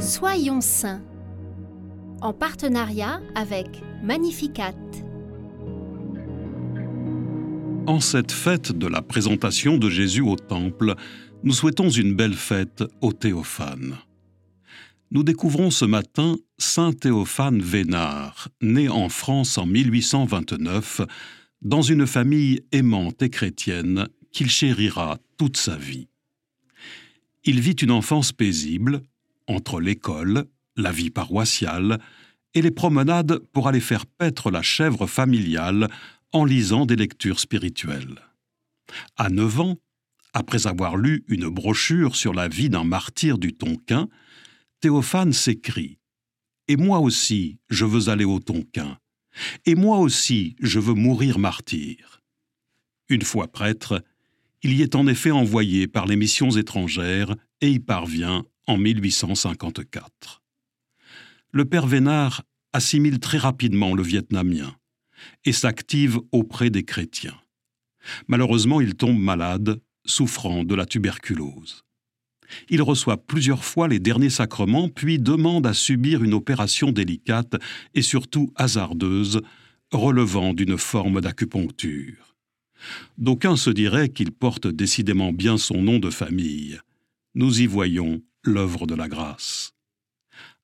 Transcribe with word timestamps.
Soyons 0.00 0.62
saints 0.62 1.02
en 2.22 2.32
partenariat 2.32 3.20
avec 3.34 3.66
Magnificat. 4.02 4.74
En 7.86 8.00
cette 8.00 8.32
fête 8.32 8.72
de 8.72 8.86
la 8.86 9.02
présentation 9.02 9.76
de 9.76 9.90
Jésus 9.90 10.22
au 10.22 10.36
Temple, 10.36 10.94
nous 11.44 11.52
souhaitons 11.52 11.90
une 11.90 12.14
belle 12.14 12.34
fête 12.34 12.82
au 13.02 13.12
Théophane. 13.12 13.98
Nous 15.10 15.22
découvrons 15.22 15.70
ce 15.70 15.84
matin 15.84 16.36
Saint 16.56 16.94
Théophane 16.94 17.60
Vénard, 17.60 18.48
né 18.62 18.88
en 18.88 19.10
France 19.10 19.58
en 19.58 19.66
1829, 19.66 21.02
dans 21.60 21.82
une 21.82 22.06
famille 22.06 22.62
aimante 22.72 23.20
et 23.20 23.28
chrétienne 23.28 24.08
qu'il 24.32 24.48
chérira 24.48 25.18
toute 25.36 25.58
sa 25.58 25.76
vie. 25.76 26.08
Il 27.44 27.60
vit 27.60 27.72
une 27.72 27.90
enfance 27.90 28.32
paisible 28.32 29.02
entre 29.50 29.80
l'école, 29.80 30.44
la 30.76 30.92
vie 30.92 31.10
paroissiale 31.10 32.00
et 32.54 32.62
les 32.62 32.70
promenades 32.70 33.38
pour 33.52 33.68
aller 33.68 33.80
faire 33.80 34.06
paître 34.06 34.50
la 34.50 34.62
chèvre 34.62 35.06
familiale 35.06 35.88
en 36.32 36.44
lisant 36.44 36.86
des 36.86 36.96
lectures 36.96 37.40
spirituelles. 37.40 38.20
À 39.16 39.28
neuf 39.28 39.60
ans, 39.60 39.76
après 40.32 40.66
avoir 40.66 40.96
lu 40.96 41.24
une 41.28 41.48
brochure 41.48 42.14
sur 42.14 42.32
la 42.32 42.48
vie 42.48 42.70
d'un 42.70 42.84
martyr 42.84 43.38
du 43.38 43.52
Tonkin, 43.52 44.08
Théophane 44.80 45.32
s'écrit 45.32 45.98
Et 46.68 46.76
moi 46.76 47.00
aussi, 47.00 47.58
je 47.68 47.84
veux 47.84 48.08
aller 48.08 48.24
au 48.24 48.38
Tonkin. 48.38 48.98
Et 49.66 49.74
moi 49.74 49.98
aussi, 49.98 50.56
je 50.60 50.78
veux 50.78 50.94
mourir 50.94 51.38
martyr. 51.38 52.22
Une 53.08 53.22
fois 53.22 53.48
prêtre, 53.48 54.04
il 54.62 54.74
y 54.74 54.82
est 54.82 54.94
en 54.94 55.06
effet 55.06 55.30
envoyé 55.30 55.88
par 55.88 56.06
les 56.06 56.16
missions 56.16 56.50
étrangères 56.50 57.34
et 57.60 57.70
y 57.70 57.80
parvient 57.80 58.44
en 58.70 58.78
1854. 58.78 60.42
Le 61.50 61.64
père 61.64 61.88
Vénard 61.88 62.44
assimile 62.72 63.18
très 63.18 63.38
rapidement 63.38 63.94
le 63.94 64.02
vietnamien 64.04 64.76
et 65.44 65.52
s'active 65.52 66.20
auprès 66.30 66.70
des 66.70 66.84
chrétiens. 66.84 67.38
Malheureusement, 68.28 68.80
il 68.80 68.94
tombe 68.94 69.18
malade, 69.18 69.80
souffrant 70.06 70.62
de 70.62 70.74
la 70.76 70.86
tuberculose. 70.86 71.82
Il 72.68 72.80
reçoit 72.82 73.16
plusieurs 73.16 73.64
fois 73.64 73.88
les 73.88 73.98
derniers 73.98 74.30
sacrements, 74.30 74.88
puis 74.88 75.18
demande 75.18 75.66
à 75.66 75.74
subir 75.74 76.22
une 76.22 76.34
opération 76.34 76.92
délicate 76.92 77.56
et 77.94 78.02
surtout 78.02 78.52
hasardeuse, 78.54 79.40
relevant 79.90 80.54
d'une 80.54 80.78
forme 80.78 81.20
d'acupuncture. 81.20 82.36
D'aucuns 83.18 83.56
se 83.56 83.70
diraient 83.70 84.08
qu'il 84.08 84.30
porte 84.30 84.68
décidément 84.68 85.32
bien 85.32 85.58
son 85.58 85.82
nom 85.82 85.98
de 85.98 86.10
famille. 86.10 86.78
Nous 87.34 87.60
y 87.60 87.66
voyons 87.66 88.22
l'œuvre 88.42 88.86
de 88.86 88.94
la 88.94 89.08
grâce. 89.08 89.74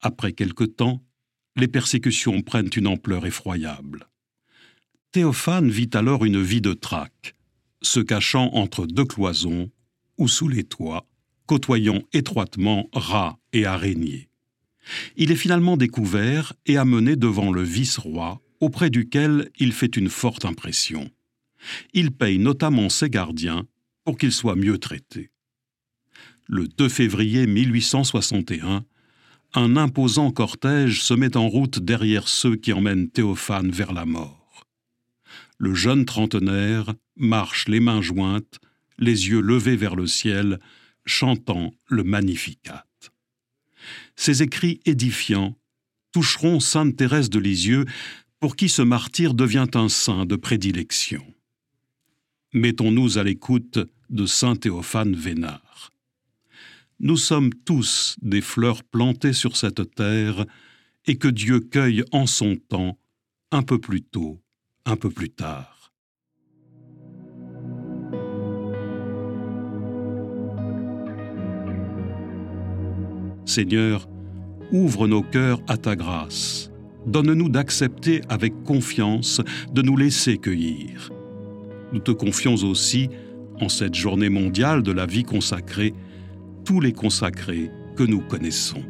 Après 0.00 0.32
quelque 0.32 0.64
temps, 0.64 1.02
les 1.56 1.68
persécutions 1.68 2.40
prennent 2.42 2.70
une 2.76 2.86
ampleur 2.86 3.26
effroyable. 3.26 4.08
Théophane 5.12 5.70
vit 5.70 5.90
alors 5.94 6.24
une 6.24 6.42
vie 6.42 6.60
de 6.60 6.72
traque, 6.72 7.34
se 7.82 8.00
cachant 8.00 8.50
entre 8.54 8.86
deux 8.86 9.04
cloisons 9.04 9.70
ou 10.18 10.28
sous 10.28 10.48
les 10.48 10.64
toits, 10.64 11.06
côtoyant 11.46 12.02
étroitement 12.12 12.88
rats 12.92 13.38
et 13.52 13.64
araignées. 13.64 14.28
Il 15.16 15.30
est 15.30 15.36
finalement 15.36 15.76
découvert 15.76 16.52
et 16.66 16.76
amené 16.76 17.16
devant 17.16 17.52
le 17.52 17.62
vice-roi, 17.62 18.40
auprès 18.60 18.90
duquel 18.90 19.50
il 19.58 19.72
fait 19.72 19.96
une 19.96 20.08
forte 20.08 20.44
impression. 20.44 21.10
Il 21.92 22.12
paye 22.12 22.38
notamment 22.38 22.88
ses 22.88 23.10
gardiens 23.10 23.66
pour 24.04 24.16
qu'ils 24.16 24.32
soient 24.32 24.56
mieux 24.56 24.78
traités. 24.78 25.30
Le 26.50 26.66
2 26.66 26.88
février 26.88 27.46
1861, 27.46 28.82
un 29.52 29.76
imposant 29.76 30.30
cortège 30.30 31.02
se 31.02 31.12
met 31.12 31.36
en 31.36 31.46
route 31.46 31.78
derrière 31.78 32.26
ceux 32.26 32.56
qui 32.56 32.72
emmènent 32.72 33.10
Théophane 33.10 33.70
vers 33.70 33.92
la 33.92 34.06
mort. 34.06 34.64
Le 35.58 35.74
jeune 35.74 36.06
trentenaire 36.06 36.94
marche 37.16 37.68
les 37.68 37.80
mains 37.80 38.00
jointes, 38.00 38.60
les 38.98 39.28
yeux 39.28 39.42
levés 39.42 39.76
vers 39.76 39.94
le 39.94 40.06
ciel, 40.06 40.58
chantant 41.04 41.74
le 41.86 42.02
Magnificat. 42.02 42.86
Ces 44.16 44.42
écrits 44.42 44.80
édifiants 44.86 45.54
toucheront 46.12 46.60
sainte 46.60 46.96
Thérèse 46.96 47.28
de 47.28 47.38
Lisieux, 47.38 47.84
pour 48.40 48.56
qui 48.56 48.70
ce 48.70 48.80
martyr 48.80 49.34
devient 49.34 49.68
un 49.74 49.90
saint 49.90 50.24
de 50.24 50.36
prédilection. 50.36 51.26
Mettons-nous 52.54 53.18
à 53.18 53.22
l'écoute 53.22 53.80
de 54.08 54.24
saint 54.24 54.56
Théophane 54.56 55.14
Vénard. 55.14 55.92
Nous 57.00 57.16
sommes 57.16 57.54
tous 57.64 58.16
des 58.22 58.40
fleurs 58.40 58.82
plantées 58.82 59.32
sur 59.32 59.56
cette 59.56 59.94
terre 59.94 60.44
et 61.06 61.16
que 61.16 61.28
Dieu 61.28 61.60
cueille 61.60 62.02
en 62.10 62.26
son 62.26 62.56
temps, 62.56 62.98
un 63.52 63.62
peu 63.62 63.78
plus 63.78 64.02
tôt, 64.02 64.40
un 64.84 64.96
peu 64.96 65.08
plus 65.08 65.30
tard. 65.30 65.92
Seigneur, 73.46 74.08
ouvre 74.72 75.06
nos 75.06 75.22
cœurs 75.22 75.60
à 75.68 75.76
ta 75.76 75.94
grâce. 75.94 76.72
Donne-nous 77.06 77.48
d'accepter 77.48 78.22
avec 78.28 78.64
confiance 78.64 79.40
de 79.72 79.82
nous 79.82 79.96
laisser 79.96 80.36
cueillir. 80.36 81.10
Nous 81.92 82.00
te 82.00 82.10
confions 82.10 82.54
aussi, 82.54 83.08
en 83.60 83.68
cette 83.68 83.94
journée 83.94 84.28
mondiale 84.30 84.82
de 84.82 84.90
la 84.90 85.06
vie 85.06 85.22
consacrée, 85.22 85.94
tous 86.68 86.80
les 86.80 86.92
consacrés 86.92 87.70
que 87.96 88.02
nous 88.02 88.20
connaissons. 88.20 88.84